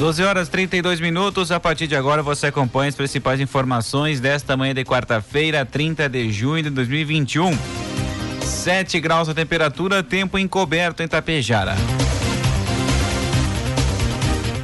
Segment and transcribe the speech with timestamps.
[0.00, 1.52] 12 horas 32 minutos.
[1.52, 6.32] A partir de agora você acompanha as principais informações desta manhã de quarta-feira, 30 de
[6.32, 7.54] junho de 2021.
[8.40, 11.74] 7 graus a temperatura, tempo encoberto em Tapejara.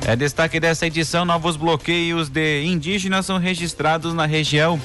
[0.07, 4.81] É destaque dessa edição: novos bloqueios de indígenas são registrados na região.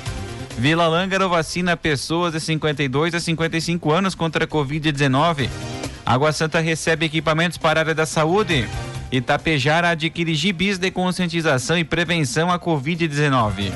[0.58, 5.48] Vila Lângaro vacina pessoas de 52 a 55 anos contra a Covid-19.
[6.06, 8.68] Água Santa recebe equipamentos para a área da saúde.
[9.12, 13.72] Itapejara adquire gibis de conscientização e prevenção à Covid-19.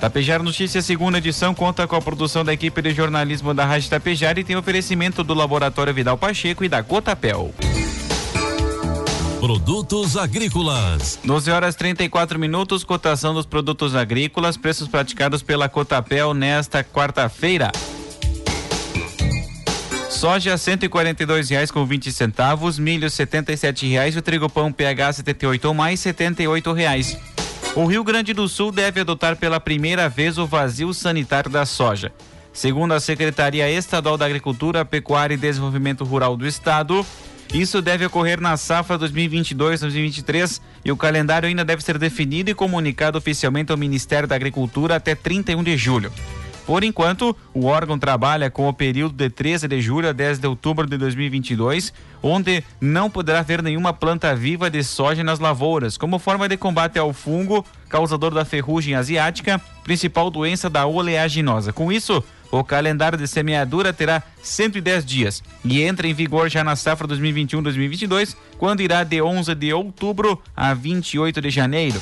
[0.00, 4.38] Tapejara Notícias, segunda edição, conta com a produção da equipe de jornalismo da Rádio Tapejara
[4.38, 7.52] e tem oferecimento do Laboratório Vidal Pacheco e da Cotapel.
[9.40, 11.18] Produtos agrícolas.
[11.24, 17.72] 12 horas 34 minutos, cotação dos produtos agrícolas, preços praticados pela Cotapel nesta quarta-feira.
[20.12, 24.14] Soja cento e quarenta e dois reais com vinte centavos, milho setenta e sete reais,
[24.14, 27.18] o trigo pão PH 78 ou mais setenta e oito reais.
[27.74, 32.12] O Rio Grande do Sul deve adotar pela primeira vez o vazio sanitário da soja.
[32.52, 37.04] Segundo a Secretaria Estadual da Agricultura, Pecuária e Desenvolvimento Rural do Estado,
[37.52, 43.16] isso deve ocorrer na safra 2022-2023 e o calendário ainda deve ser definido e comunicado
[43.16, 46.12] oficialmente ao Ministério da Agricultura até 31 de julho.
[46.66, 50.46] Por enquanto, o órgão trabalha com o período de 13 de julho a 10 de
[50.46, 56.18] outubro de 2022, onde não poderá haver nenhuma planta viva de soja nas lavouras, como
[56.18, 61.72] forma de combate ao fungo causador da ferrugem asiática, principal doença da oleaginosa.
[61.72, 66.76] Com isso, o calendário de semeadura terá 110 dias e entra em vigor já na
[66.76, 72.00] safra 2021-2022, quando irá de 11 de outubro a 28 de janeiro.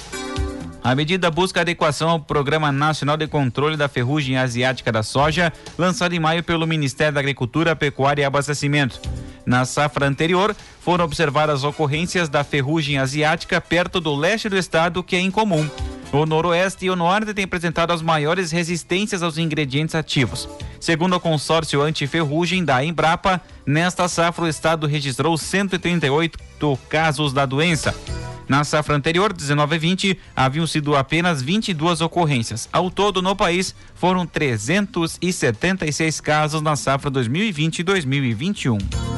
[0.82, 6.14] A medida busca adequação ao Programa Nacional de Controle da Ferrugem Asiática da Soja, lançado
[6.14, 8.98] em maio pelo Ministério da Agricultura, Pecuária e Abastecimento.
[9.44, 15.16] Na safra anterior, foram observadas ocorrências da ferrugem asiática perto do leste do estado, que
[15.16, 15.68] é incomum.
[16.12, 20.48] O noroeste e o norte têm apresentado as maiores resistências aos ingredientes ativos.
[20.80, 26.38] Segundo o consórcio antiferrugem da Embrapa, nesta safra o estado registrou 138
[26.88, 27.94] casos da doença.
[28.50, 32.68] Na safra anterior, 19 e 20, haviam sido apenas 22 ocorrências.
[32.72, 39.09] Ao todo, no país, foram 376 casos na safra 2020-2021.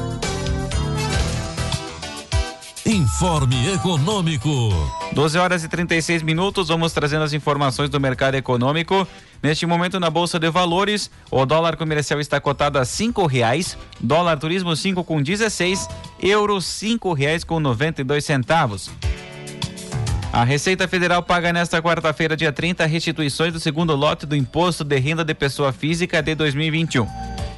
[2.93, 4.69] Informe Econômico.
[5.13, 9.07] 12 horas e 36 minutos, vamos trazendo as informações do mercado econômico.
[9.41, 14.37] Neste momento, na Bolsa de Valores, o dólar comercial está cotado a cinco reais, dólar
[14.37, 15.89] turismo cinco com 16,
[16.21, 18.91] euro cinco reais com 92 centavos.
[20.31, 24.99] A Receita Federal paga nesta quarta-feira, dia 30, restituições do segundo lote do Imposto de
[24.99, 27.07] Renda de Pessoa Física de 2021.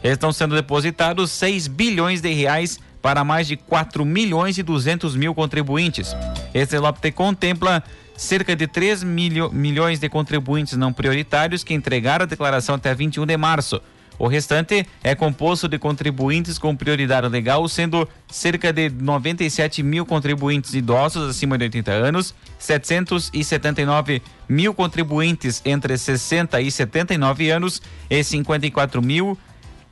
[0.02, 5.36] Estão sendo depositados 6 bilhões de reais para mais de 4 milhões e 200 mil
[5.36, 6.16] contribuintes.
[6.52, 7.84] Esse lote contempla
[8.18, 13.28] cerca de 3 milho, milhões de contribuintes não prioritários que entregaram a declaração até 21
[13.28, 13.80] de março.
[14.18, 20.74] O restante é composto de contribuintes com prioridade legal, sendo cerca de 97 mil contribuintes
[20.74, 29.00] idosos acima de 80 anos, 779 mil contribuintes entre 60 e 79 anos e 54
[29.00, 29.38] mil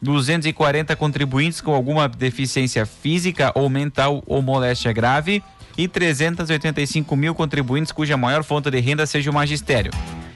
[0.03, 5.41] 240 contribuintes com alguma deficiência física ou mental ou moléstia grave
[5.77, 9.91] e 385 mil contribuintes cuja maior fonte de renda seja o magistério.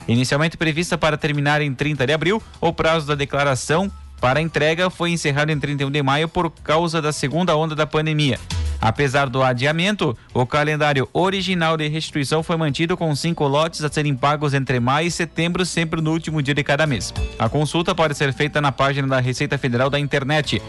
[0.07, 3.91] Inicialmente prevista para terminar em 30 de abril, o prazo da declaração
[4.22, 8.40] para entrega foi encerrado em 31 de maio por causa da segunda onda da pandemia.
[8.79, 14.16] Apesar do adiamento, o calendário original de restituição foi mantido com cinco lotes a serem
[14.16, 17.14] pagos entre maio e setembro, sempre no último dia de cada mês.
[17.40, 20.62] A consulta pode ser feita na página da Receita Federal da internet.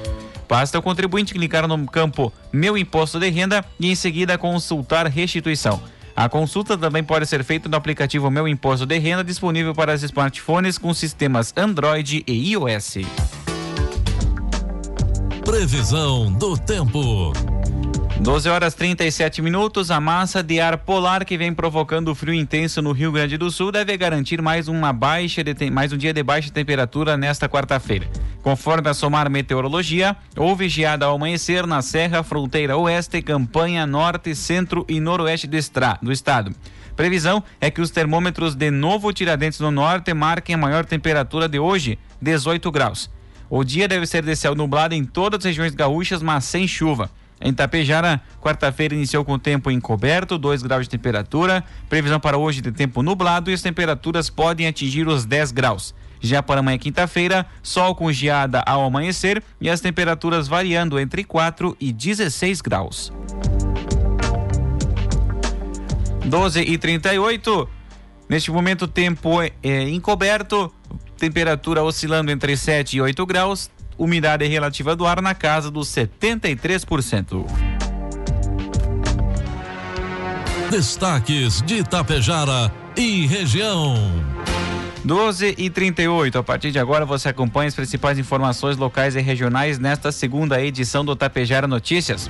[0.49, 5.81] Basta o contribuinte clicar no campo Meu Imposto de Renda e em seguida consultar restituição.
[6.17, 10.79] A consulta também pode ser feita no aplicativo Meu Imposto de Renda, disponível para smartphones
[10.79, 12.99] com sistemas Android e iOS.
[15.45, 17.33] Previsão do tempo.
[18.21, 19.93] 12 horas 37 minutos.
[19.93, 23.71] A massa de ar polar que vem provocando frio intenso no Rio Grande do Sul
[23.71, 28.09] deve garantir mais uma baixa de, mais um dia de baixa temperatura nesta quarta-feira.
[28.43, 34.85] Conforme a Somar Meteorologia, houve geada ao amanhecer na Serra, Fronteira Oeste, Campanha, Norte, Centro
[34.89, 35.57] e Noroeste do,
[36.03, 36.53] do estado.
[36.97, 41.61] Previsão é que os termômetros de Novo Tiradentes no Norte marquem a maior temperatura de
[41.61, 43.09] hoje, 18 graus.
[43.49, 47.09] O dia deve ser de céu nublado em todas as regiões gaúchas, mas sem chuva.
[47.41, 51.65] Em Tapejara, quarta-feira iniciou com tempo encoberto, 2 graus de temperatura.
[51.89, 55.95] Previsão para hoje de tempo nublado e as temperaturas podem atingir os 10 graus.
[56.21, 61.77] Já para amanhã, quinta-feira, sol com geada ao amanhecer e as temperaturas variando entre 4
[61.79, 63.13] e 16 graus.
[66.25, 67.69] 12 e 38.
[68.29, 70.73] Neste momento, tempo é, é encoberto,
[71.17, 77.45] temperatura oscilando entre 7 e 8 graus, umidade relativa do ar na casa dos 73%.
[80.71, 83.97] Destaques de Itapejara e região.
[85.05, 86.39] 12 e 38.
[86.39, 91.05] A partir de agora você acompanha as principais informações locais e regionais nesta segunda edição
[91.05, 92.29] do Tapejara Notícias.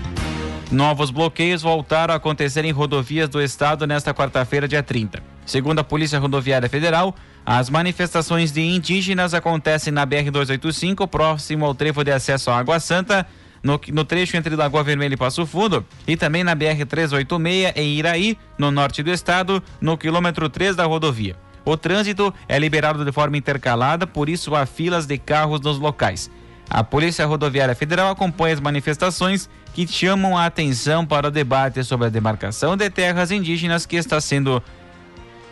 [0.70, 5.22] Novos bloqueios voltaram a acontecer em rodovias do estado nesta quarta-feira, dia 30.
[5.46, 7.14] Segundo a Polícia Rodoviária Federal,
[7.50, 13.26] as manifestações de indígenas acontecem na BR-285, próximo ao trevo de acesso à Água Santa,
[13.62, 18.36] no, no, trecho entre Lagoa Vermelha e Passo Fundo, e também na BR-386 em Iraí,
[18.58, 21.36] no norte do estado, no quilômetro 3 da rodovia.
[21.64, 26.30] O trânsito é liberado de forma intercalada, por isso há filas de carros nos locais.
[26.68, 32.08] A Polícia Rodoviária Federal acompanha as manifestações que chamam a atenção para o debate sobre
[32.08, 34.62] a demarcação de terras indígenas que está sendo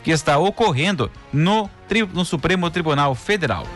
[0.06, 1.68] que está ocorrendo no,
[2.14, 3.66] no Supremo Tribunal Federal.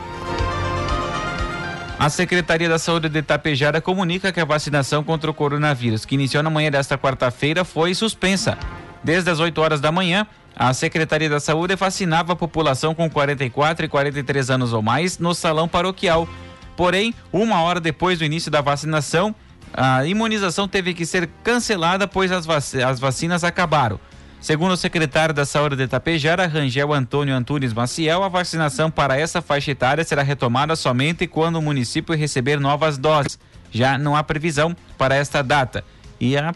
[1.99, 6.41] A Secretaria da Saúde de Itapejara comunica que a vacinação contra o coronavírus, que iniciou
[6.41, 8.57] na manhã desta quarta-feira, foi suspensa.
[9.03, 10.25] Desde as 8 horas da manhã,
[10.55, 15.35] a Secretaria da Saúde vacinava a população com 44 e 43 anos ou mais no
[15.35, 16.29] salão paroquial.
[16.77, 19.35] Porém, uma hora depois do início da vacinação,
[19.75, 22.47] a imunização teve que ser cancelada, pois as,
[22.77, 23.99] as vacinas acabaram.
[24.41, 29.43] Segundo o secretário da Saúde de Itapejara, Rangel Antônio Antunes Maciel, a vacinação para essa
[29.43, 33.39] faixa etária será retomada somente quando o município receber novas doses.
[33.71, 35.85] Já não há previsão para esta data.
[36.19, 36.55] E a,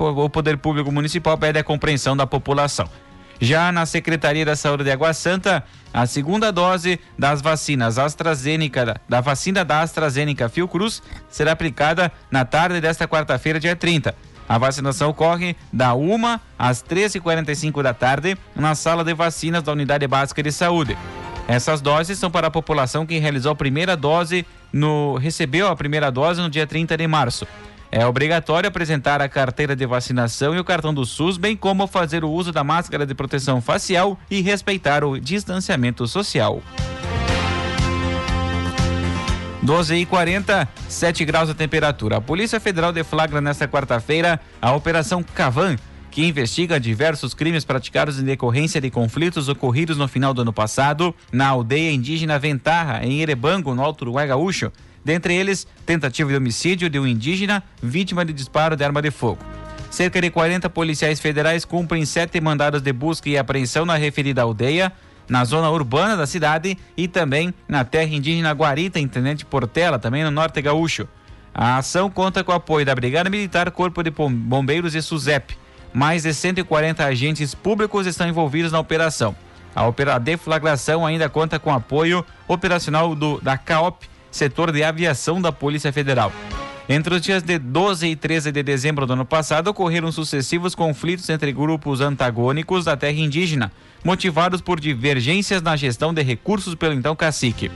[0.00, 2.88] o Poder Público Municipal pede a compreensão da população.
[3.40, 5.64] Já na Secretaria da Saúde de Água Santa,
[5.94, 12.80] a segunda dose das vacinas AstraZeneca, da vacina da AstraZeneca Fiocruz, será aplicada na tarde
[12.80, 14.12] desta quarta-feira, dia 30.
[14.52, 20.06] A vacinação ocorre da 1 às 13h45 da tarde na sala de vacinas da Unidade
[20.06, 20.94] Básica de Saúde.
[21.48, 26.12] Essas doses são para a população que realizou a primeira dose no recebeu a primeira
[26.12, 27.46] dose no dia 30 de março.
[27.90, 32.22] É obrigatório apresentar a carteira de vacinação e o cartão do SUS, bem como fazer
[32.22, 36.60] o uso da máscara de proteção facial e respeitar o distanciamento social.
[39.62, 42.16] 12 e 40, 7 graus a temperatura.
[42.16, 45.76] A Polícia Federal deflagra nesta quarta-feira a Operação Cavan,
[46.10, 51.14] que investiga diversos crimes praticados em decorrência de conflitos ocorridos no final do ano passado
[51.30, 54.72] na aldeia indígena Ventarra, em Erebango, no Alto Uruguai Gaúcho.
[55.04, 59.38] Dentre eles, tentativa de homicídio de um indígena vítima de disparo de arma de fogo.
[59.90, 64.92] Cerca de 40 policiais federais cumprem sete mandados de busca e apreensão na referida aldeia,
[65.28, 70.24] na zona urbana da cidade e também na terra indígena Guarita, em Tenente Portela, também
[70.24, 71.08] no norte gaúcho.
[71.54, 75.56] A ação conta com o apoio da Brigada Militar, Corpo de Bombeiros e SUSEP.
[75.92, 79.36] Mais de 140 agentes públicos estão envolvidos na operação.
[79.74, 85.92] A, deflagração ainda conta com apoio operacional do, da CAOP, setor de aviação da Polícia
[85.92, 86.32] Federal.
[86.88, 91.28] Entre os dias de 12 e 13 de dezembro do ano passado, ocorreram sucessivos conflitos
[91.30, 93.70] entre grupos antagônicos da terra indígena,
[94.02, 97.70] motivados por divergências na gestão de recursos pelo então cacique.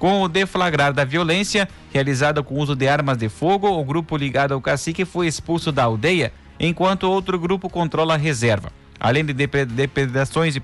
[0.00, 4.52] Com o deflagrar da violência, realizada com uso de armas de fogo, o grupo ligado
[4.52, 8.72] ao cacique foi expulso da aldeia, enquanto outro grupo controla a reserva.
[8.98, 10.56] Além de depredações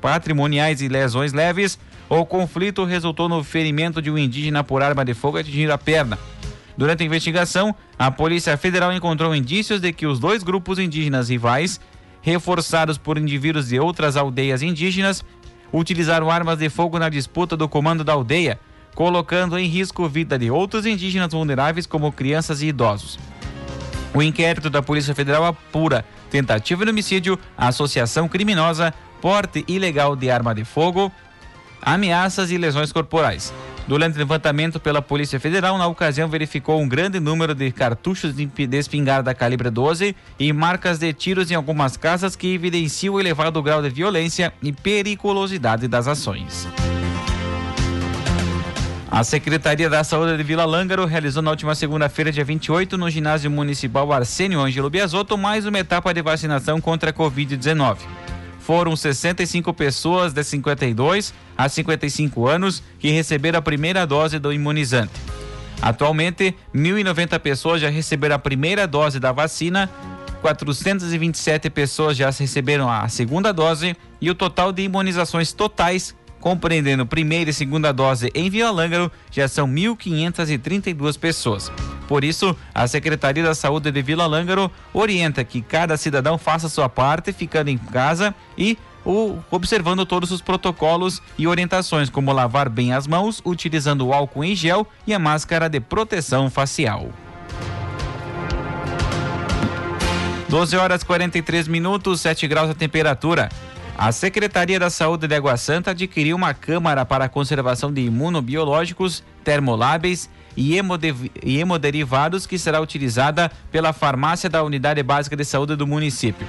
[0.00, 1.78] patrimoniais e lesões leves,
[2.08, 6.18] o conflito resultou no ferimento de um indígena por arma de fogo atingindo a perna.
[6.76, 11.80] Durante a investigação, a Polícia Federal encontrou indícios de que os dois grupos indígenas rivais
[12.24, 15.22] reforçados por indivíduos de outras aldeias indígenas,
[15.70, 18.58] utilizaram armas de fogo na disputa do comando da aldeia,
[18.94, 23.18] colocando em risco a vida de outros indígenas vulneráveis, como crianças e idosos.
[24.14, 30.54] O inquérito da Polícia Federal apura tentativa de homicídio, associação criminosa, porte ilegal de arma
[30.54, 31.12] de fogo,
[31.82, 33.52] ameaças e lesões corporais.
[33.86, 38.48] Durante o levantamento pela Polícia Federal, na ocasião verificou um grande número de cartuchos de
[38.78, 43.82] espingarda calibre 12 e marcas de tiros em algumas casas que evidenciam o elevado grau
[43.82, 46.66] de violência e periculosidade das ações.
[49.10, 53.50] A Secretaria da Saúde de Vila Lângaro realizou na última segunda-feira, dia 28, no ginásio
[53.50, 57.98] municipal Arsênio Ângelo Biasotto, mais uma etapa de vacinação contra a Covid-19.
[58.66, 65.12] Foram 65 pessoas de 52 a 55 anos que receberam a primeira dose do imunizante.
[65.82, 69.90] Atualmente, 1.090 pessoas já receberam a primeira dose da vacina,
[70.40, 77.48] 427 pessoas já receberam a segunda dose e o total de imunizações totais compreendendo primeira
[77.48, 81.72] e segunda dose em Vila Lângaro, já são 1.532 pessoas.
[82.06, 86.86] Por isso, a Secretaria da Saúde de Vila Lângaro orienta que cada cidadão faça sua
[86.86, 92.92] parte, ficando em casa e o, observando todos os protocolos e orientações, como lavar bem
[92.92, 97.08] as mãos, utilizando o álcool em gel e a máscara de proteção facial.
[100.50, 103.48] 12 horas 43 minutos, 7 graus a temperatura.
[103.96, 109.22] A Secretaria da Saúde de Água Santa adquiriu uma câmara para a conservação de imunobiológicos,
[109.44, 110.76] termoláveis e,
[111.44, 116.46] hemoderivados que será utilizada pela farmácia da Unidade Básica de Saúde do município.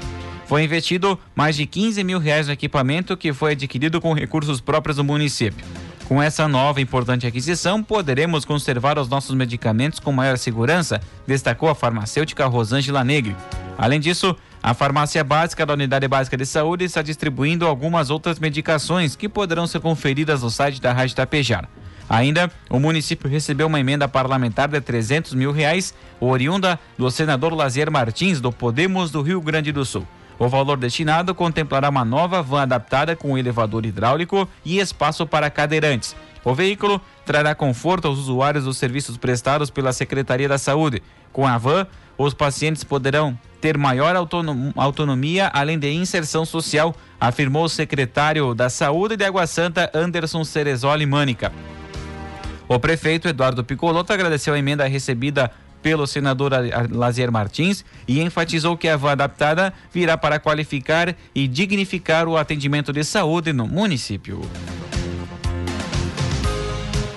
[0.47, 4.97] Foi investido mais de 15 mil reais no equipamento que foi adquirido com recursos próprios
[4.97, 5.65] do município.
[6.07, 11.75] Com essa nova importante aquisição, poderemos conservar os nossos medicamentos com maior segurança, destacou a
[11.75, 13.35] farmacêutica Rosângela Negri.
[13.77, 19.15] Além disso, a farmácia básica da Unidade Básica de Saúde está distribuindo algumas outras medicações
[19.15, 21.70] que poderão ser conferidas no site da Rádio Tapejar.
[22.10, 27.91] Ainda, o município recebeu uma emenda parlamentar de 300 mil reais, oriunda do senador Lazier
[27.91, 30.08] Martins, do Podemos do Rio Grande do Sul.
[30.38, 36.15] O valor destinado contemplará uma nova van adaptada com elevador hidráulico e espaço para cadeirantes.
[36.44, 41.01] O veículo trará conforto aos usuários dos serviços prestados pela Secretaria da Saúde.
[41.32, 44.15] Com a van, os pacientes poderão ter maior
[44.75, 51.03] autonomia, além de inserção social, afirmou o secretário da Saúde de Água Santa, Anderson Cerezoli
[51.07, 51.51] Mânica.
[52.67, 55.50] O prefeito Eduardo Picoloto agradeceu a emenda recebida
[55.81, 56.51] pelo senador
[56.91, 62.93] Lazier Martins e enfatizou que a van adaptada virá para qualificar e dignificar o atendimento
[62.93, 64.41] de saúde no município.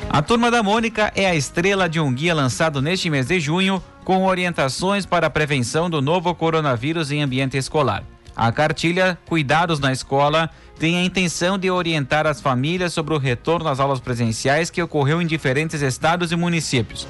[0.08, 3.82] A turma da Mônica é a estrela de um guia lançado neste mês de junho
[4.08, 8.02] com orientações para a prevenção do novo coronavírus em ambiente escolar.
[8.34, 10.48] A cartilha Cuidados na Escola
[10.78, 15.20] tem a intenção de orientar as famílias sobre o retorno às aulas presenciais que ocorreu
[15.20, 17.06] em diferentes estados e municípios.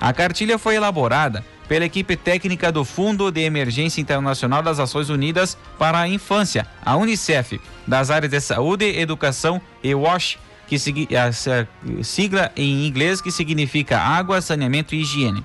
[0.00, 5.58] A cartilha foi elaborada pela equipe técnica do Fundo de Emergência Internacional das Nações Unidas
[5.76, 10.38] para a Infância, a Unicef, das áreas de saúde, educação e WASH,
[10.68, 10.76] que
[11.16, 15.44] a sigla em inglês que significa água, saneamento e higiene.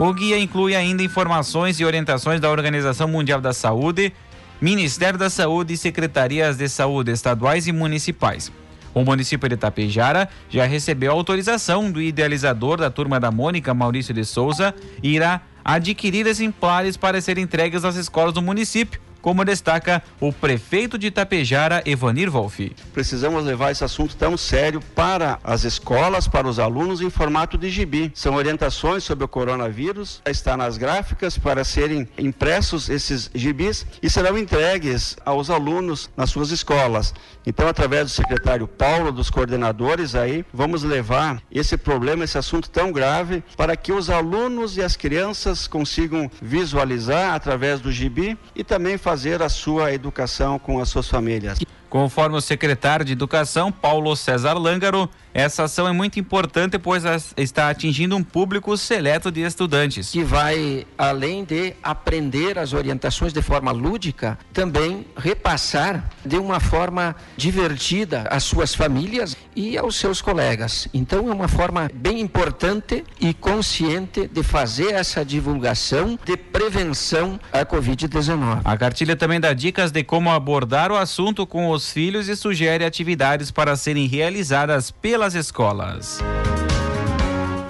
[0.00, 4.14] O guia inclui ainda informações e orientações da Organização Mundial da Saúde,
[4.58, 8.50] Ministério da Saúde e secretarias de saúde estaduais e municipais.
[8.94, 14.24] O município de Tapejara já recebeu autorização do idealizador da turma da Mônica, Maurício de
[14.24, 20.32] Souza, e irá adquirir exemplares para serem entregues às escolas do município como destaca o
[20.32, 22.74] prefeito de Itapejara, Evanir Wolff.
[22.92, 27.70] Precisamos levar esse assunto tão sério para as escolas, para os alunos em formato de
[27.70, 28.10] gibi.
[28.14, 34.36] São orientações sobre o coronavírus, está nas gráficas para serem impressos esses gibis e serão
[34.38, 37.14] entregues aos alunos nas suas escolas.
[37.46, 42.92] Então, através do secretário Paulo, dos coordenadores aí, vamos levar esse problema, esse assunto tão
[42.92, 48.98] grave, para que os alunos e as crianças consigam visualizar através do gibi e também
[48.98, 51.58] fazer fazer a sua educação com as suas famílias.
[51.88, 57.04] Conforme o secretário de Educação, Paulo César Lângaro, essa ação é muito importante, pois
[57.36, 60.10] está atingindo um público seleto de estudantes.
[60.10, 67.14] Que vai, além de aprender as orientações de forma lúdica, também repassar de uma forma
[67.36, 70.88] divertida às suas famílias e aos seus colegas.
[70.92, 77.64] Então, é uma forma bem importante e consciente de fazer essa divulgação de prevenção à
[77.64, 78.62] Covid-19.
[78.64, 82.84] A cartilha também dá dicas de como abordar o assunto com os filhos e sugere
[82.84, 86.24] atividades para serem realizadas pela pelas escolas.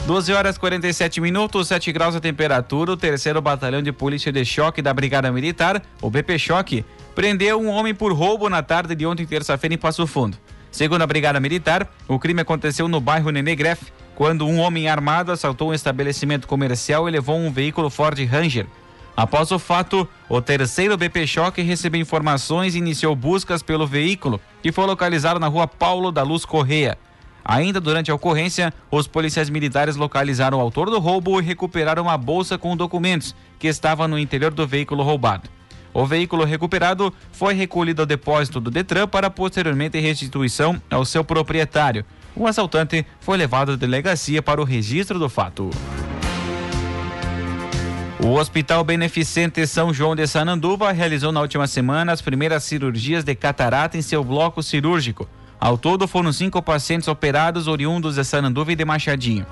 [0.06, 2.92] 12 horas 47 minutos, 7 graus a temperatura.
[2.92, 7.68] O terceiro batalhão de polícia de choque da Brigada Militar, o BP Choque, prendeu um
[7.68, 10.38] homem por roubo na tarde de ontem, terça-feira, em Passo Fundo.
[10.70, 13.82] Segundo a Brigada Militar, o crime aconteceu no bairro Nenegref,
[14.14, 18.68] quando um homem armado assaltou um estabelecimento comercial e levou um veículo Ford Ranger.
[19.16, 24.70] Após o fato, o terceiro BP Choque recebeu informações e iniciou buscas pelo veículo, que
[24.70, 26.96] foi localizado na rua Paulo da Luz Correia.
[27.50, 32.16] Ainda durante a ocorrência, os policiais militares localizaram o autor do roubo e recuperaram uma
[32.16, 35.50] bolsa com documentos que estava no interior do veículo roubado.
[35.92, 42.04] O veículo recuperado foi recolhido ao depósito do Detran para posteriormente restituição ao seu proprietário.
[42.36, 45.70] O assaltante foi levado à delegacia para o registro do fato.
[48.22, 53.34] O Hospital Beneficente São João de Sananduva realizou na última semana as primeiras cirurgias de
[53.34, 55.26] catarata em seu bloco cirúrgico.
[55.60, 59.44] Ao todo, foram cinco pacientes operados oriundos de Sananduva e de Machadinho.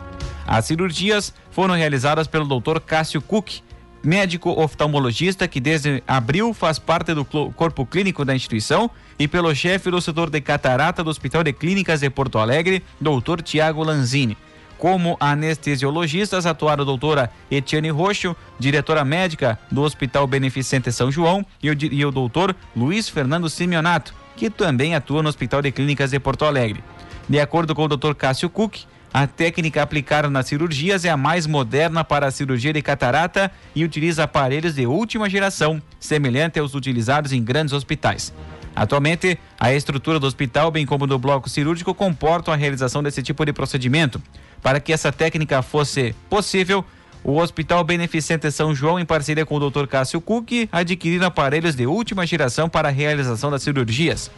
[0.47, 2.81] As cirurgias foram realizadas pelo Dr.
[2.81, 3.61] Cássio Cook,
[4.03, 9.91] médico oftalmologista que desde abril faz parte do corpo clínico da instituição, e pelo chefe
[9.91, 13.43] do setor de catarata do Hospital de Clínicas de Porto Alegre, Dr.
[13.43, 14.37] Tiago Lanzini.
[14.79, 21.69] Como anestesiologistas atuaram a doutora Etiane Roxo, diretora médica do Hospital Beneficente São João, e
[21.69, 26.21] o, e o doutor Luiz Fernando Simeonato, que também atua no Hospital de Clínicas de
[26.21, 26.83] Porto Alegre.
[27.28, 28.14] De acordo com o Dr.
[28.14, 28.76] Cássio Cook,
[29.12, 33.85] a técnica aplicada nas cirurgias é a mais moderna para a cirurgia de catarata e
[33.85, 38.33] utiliza aparelhos de última geração, semelhante aos utilizados em grandes hospitais.
[38.76, 43.45] Atualmente, a estrutura do hospital, bem como do bloco cirúrgico, comportam a realização desse tipo
[43.45, 44.23] de procedimento.
[44.62, 46.85] Para que essa técnica fosse possível,
[47.25, 49.87] o Hospital Beneficente São João, em parceria com o Dr.
[49.87, 54.31] Cássio Cook, adquiriram aparelhos de última geração para a realização das cirurgias.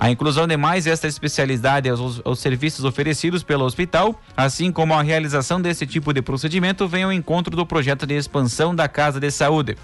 [0.00, 5.02] A inclusão de mais esta especialidade aos, aos, serviços oferecidos pelo hospital, assim como a
[5.02, 9.30] realização desse tipo de procedimento, vem ao encontro do projeto de expansão da Casa de
[9.30, 9.76] Saúde.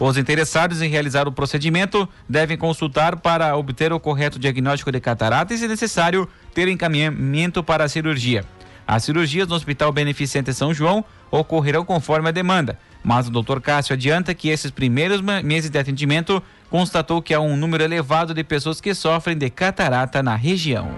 [0.00, 5.52] Os interessados em realizar o procedimento devem consultar para obter o correto diagnóstico de catarata
[5.52, 8.44] e, se necessário, ter encaminhamento para a cirurgia.
[8.88, 13.60] As cirurgias no Hospital Beneficente São João ocorrerão conforme a demanda, mas o Dr.
[13.60, 18.42] Cássio adianta que esses primeiros meses de atendimento constatou que há um número elevado de
[18.42, 20.88] pessoas que sofrem de catarata na região.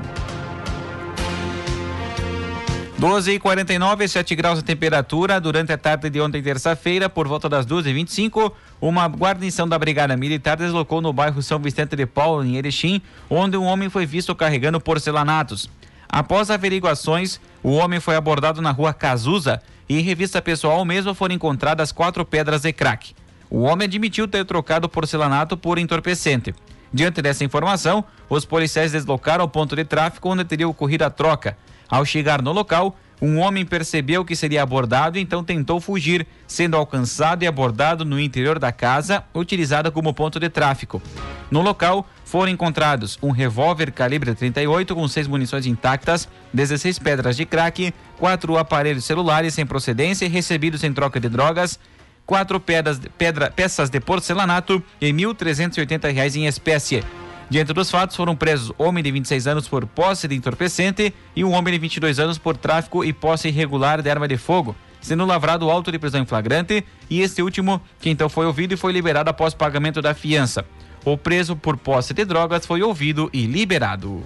[2.96, 5.40] 12 e 49 7 graus de temperatura.
[5.40, 10.58] Durante a tarde de ontem, terça-feira, por volta das 12h25, uma guarnição da Brigada Militar
[10.58, 14.78] deslocou no bairro São Vicente de Paulo, em Erechim, onde um homem foi visto carregando
[14.80, 15.68] porcelanatos.
[16.10, 21.36] Após averiguações, o homem foi abordado na rua Cazuza e em revista pessoal mesmo foram
[21.36, 23.14] encontradas quatro pedras de crack.
[23.48, 26.52] O homem admitiu ter trocado porcelanato por entorpecente.
[26.92, 31.56] Diante dessa informação, os policiais deslocaram ao ponto de tráfico onde teria ocorrido a troca.
[31.88, 37.42] Ao chegar no local, um homem percebeu que seria abordado então tentou fugir, sendo alcançado
[37.42, 41.02] e abordado no interior da casa, utilizada como ponto de tráfico.
[41.50, 47.44] No local, foram encontrados um revólver calibre 38 com seis munições intactas, 16 pedras de
[47.44, 51.78] crack, quatro aparelhos celulares sem procedência recebidos em troca de drogas,
[52.24, 57.02] quatro pedras, pedra, peças de porcelanato e R$ 1.380 em espécie.
[57.50, 61.52] Diante dos fatos, foram presos homem de 26 anos por posse de entorpecente e um
[61.52, 65.68] homem de 22 anos por tráfico e posse irregular de arma de fogo, sendo lavrado
[65.68, 69.30] auto de prisão em flagrante e este último, que então foi ouvido e foi liberado
[69.30, 70.64] após pagamento da fiança.
[71.04, 74.24] O preso por posse de drogas foi ouvido e liberado.